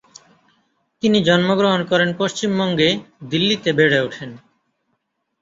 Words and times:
তিনি 1.03 1.17
জন্মগ্রহণ 1.23 1.81
করেন 1.83 2.09
পশ্চিমবঙ্গে 2.17 2.89
দিল্লিতে 3.29 3.69
বেড়ে 3.73 3.99
ওঠেন। 4.01 4.29